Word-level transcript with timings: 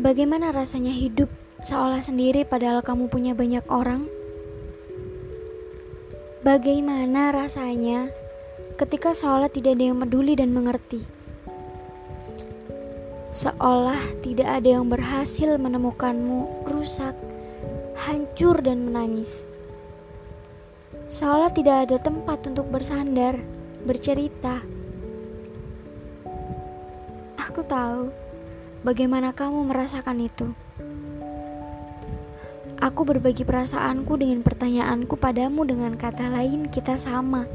Bagaimana 0.00 0.56
rasanya 0.56 0.88
hidup 0.88 1.28
seolah 1.68 2.00
sendiri 2.00 2.48
padahal 2.48 2.80
kamu 2.80 3.12
punya 3.12 3.36
banyak 3.36 3.60
orang? 3.68 4.08
Bagaimana 6.40 7.28
rasanya 7.28 8.08
ketika 8.80 9.12
seolah 9.12 9.52
tidak 9.52 9.76
ada 9.76 9.92
yang 9.92 10.00
peduli 10.00 10.32
dan 10.32 10.56
mengerti? 10.56 11.04
Seolah 13.36 14.00
tidak 14.24 14.48
ada 14.48 14.80
yang 14.80 14.88
berhasil 14.88 15.60
menemukanmu 15.60 16.72
rusak, 16.72 17.12
hancur, 18.08 18.64
dan 18.64 18.88
menangis. 18.88 19.44
Seolah 21.12 21.52
tidak 21.52 21.84
ada 21.84 22.00
tempat 22.00 22.48
untuk 22.48 22.64
bersandar, 22.72 23.36
bercerita. 23.84 24.64
Aku 27.36 27.60
tahu 27.68 28.31
bagaimana 28.82 29.34
kamu 29.34 29.70
merasakan 29.70 30.18
itu. 30.22 30.46
Aku 32.82 33.06
berbagi 33.06 33.46
perasaanku 33.46 34.18
dengan 34.18 34.42
pertanyaanku 34.42 35.14
padamu 35.14 35.62
dengan 35.62 35.94
kata 35.94 36.30
lain 36.30 36.66
kita 36.70 36.98
sama. 36.98 37.46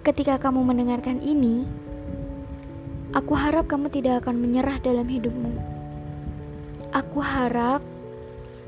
Ketika 0.00 0.40
kamu 0.40 0.64
mendengarkan 0.64 1.20
ini, 1.20 1.68
Aku 3.10 3.34
harap 3.34 3.66
kamu 3.66 3.90
tidak 3.90 4.22
akan 4.22 4.38
menyerah 4.38 4.78
dalam 4.78 5.02
hidupmu. 5.10 5.50
Aku 6.94 7.18
harap 7.18 7.82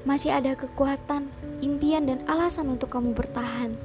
masih 0.03 0.35
ada 0.35 0.59
kekuatan, 0.59 1.31
impian, 1.63 2.11
dan 2.11 2.27
alasan 2.27 2.75
untuk 2.75 2.91
kamu 2.91 3.15
bertahan. 3.15 3.79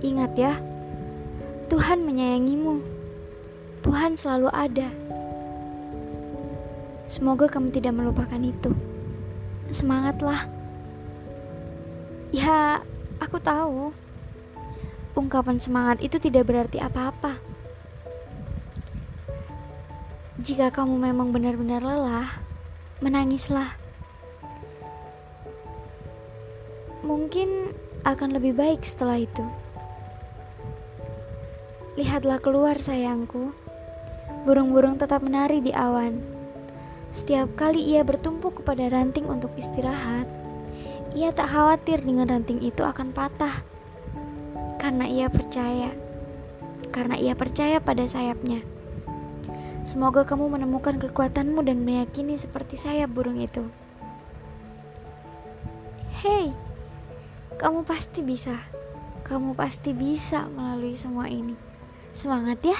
Ingat 0.00 0.32
ya, 0.32 0.56
Tuhan 1.68 2.08
menyayangimu. 2.08 2.80
Tuhan 3.84 4.16
selalu 4.16 4.48
ada. 4.48 4.88
Semoga 7.04 7.44
kamu 7.52 7.68
tidak 7.68 7.92
melupakan 7.92 8.40
itu. 8.40 8.72
Semangatlah. 9.68 10.48
Ya, 12.32 12.80
aku 13.20 13.36
tahu. 13.44 13.92
Ungkapan 15.14 15.60
semangat 15.60 16.00
itu 16.00 16.16
tidak 16.16 16.48
berarti 16.48 16.80
apa-apa. 16.80 17.36
Jika 20.40 20.72
kamu 20.72 20.96
memang 20.98 21.28
benar-benar 21.28 21.84
lelah, 21.84 22.40
menangislah. 23.04 23.68
Mungkin 27.04 27.76
akan 28.08 28.32
lebih 28.32 28.56
baik 28.56 28.80
setelah 28.80 29.20
itu. 29.20 29.44
Lihatlah 32.00 32.40
keluar, 32.40 32.80
sayangku. 32.80 33.52
Burung-burung 34.44 35.00
tetap 35.00 35.24
menari 35.24 35.64
di 35.64 35.72
awan. 35.72 36.20
Setiap 37.14 37.54
kali 37.56 37.80
ia 37.80 38.02
bertumpu 38.02 38.50
kepada 38.50 38.90
ranting 38.90 39.30
untuk 39.30 39.54
istirahat, 39.54 40.26
ia 41.14 41.30
tak 41.30 41.54
khawatir 41.54 42.02
dengan 42.02 42.26
ranting 42.26 42.58
itu 42.58 42.82
akan 42.82 43.14
patah. 43.14 43.62
Karena 44.82 45.06
ia 45.06 45.30
percaya. 45.30 45.94
Karena 46.90 47.14
ia 47.14 47.38
percaya 47.38 47.78
pada 47.78 48.02
sayapnya. 48.04 48.66
Semoga 49.86 50.26
kamu 50.26 50.58
menemukan 50.58 50.98
kekuatanmu 50.98 51.62
dan 51.62 51.84
meyakini 51.86 52.34
seperti 52.34 52.80
saya 52.80 53.06
burung 53.06 53.38
itu. 53.38 53.62
Hei, 56.24 56.50
kamu 57.60 57.86
pasti 57.86 58.24
bisa. 58.24 58.58
Kamu 59.22 59.54
pasti 59.54 59.94
bisa 59.94 60.50
melalui 60.50 60.96
semua 60.98 61.30
ini. 61.30 61.54
Semangat 62.16 62.58
ya! 62.64 62.78